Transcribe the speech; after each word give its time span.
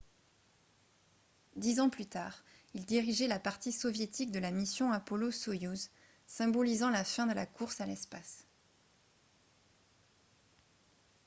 dix 1.57 1.79
ans 1.79 1.91
plus 1.91 2.07
tard 2.07 2.43
il 2.73 2.87
dirigeait 2.87 3.27
la 3.27 3.37
partie 3.37 3.71
soviétique 3.71 4.31
de 4.31 4.39
la 4.39 4.49
mission 4.49 4.91
apollo-soyouz 4.91 5.91
symbolisant 6.25 6.89
la 6.89 7.03
fin 7.03 7.27
de 7.27 7.33
la 7.35 7.45
course 7.45 7.81
à 7.81 7.85
l'espace 7.85 8.47